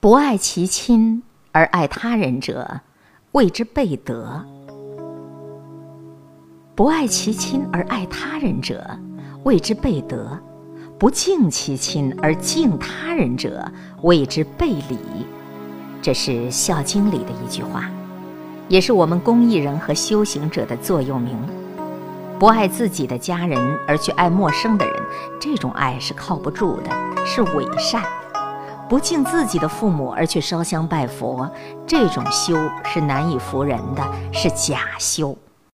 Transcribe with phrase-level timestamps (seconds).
[0.00, 2.80] 不爱其亲而爱他人者，
[3.32, 4.42] 谓之悖德。
[6.74, 8.82] 不爱其亲而爱他人者，
[9.44, 10.38] 谓之悖德；
[10.98, 14.98] 不敬其亲而敬他人者，谓之悖礼。
[16.00, 17.84] 这是《孝经》里的一句话，
[18.68, 21.36] 也是我们公益人和修行者的座右铭。
[22.38, 24.94] 不爱自己的家人而去爱陌生的人，
[25.38, 26.90] 这种爱是靠不住的，
[27.26, 28.00] 是伪善；
[28.90, 31.48] 不敬自己的父母而去烧香拜佛，
[31.86, 35.38] 这种修是难以服人的，是假修。